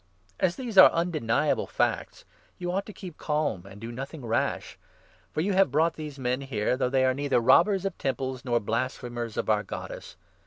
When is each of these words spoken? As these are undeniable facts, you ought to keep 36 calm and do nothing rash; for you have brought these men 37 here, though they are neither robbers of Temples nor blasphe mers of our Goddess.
As 0.39 0.55
these 0.55 0.79
are 0.79 0.89
undeniable 0.89 1.67
facts, 1.67 2.25
you 2.57 2.71
ought 2.71 2.87
to 2.87 2.91
keep 2.91 3.13
36 3.17 3.23
calm 3.27 3.65
and 3.67 3.79
do 3.79 3.91
nothing 3.91 4.25
rash; 4.25 4.79
for 5.31 5.41
you 5.41 5.53
have 5.53 5.69
brought 5.69 5.93
these 5.93 6.17
men 6.17 6.39
37 6.39 6.49
here, 6.57 6.75
though 6.75 6.89
they 6.89 7.05
are 7.05 7.13
neither 7.13 7.39
robbers 7.39 7.85
of 7.85 7.95
Temples 7.99 8.43
nor 8.43 8.59
blasphe 8.59 9.03
mers 9.11 9.37
of 9.37 9.47
our 9.47 9.61
Goddess. 9.61 10.15